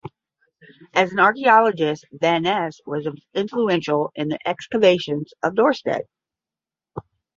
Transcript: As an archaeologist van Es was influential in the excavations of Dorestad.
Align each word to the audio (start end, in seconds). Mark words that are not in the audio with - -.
As 0.95 1.11
an 1.11 1.19
archaeologist 1.19 2.07
van 2.11 2.47
Es 2.47 2.81
was 2.87 3.07
influential 3.35 4.11
in 4.15 4.29
the 4.29 4.39
excavations 4.49 5.31
of 5.43 5.53
Dorestad. 5.53 6.05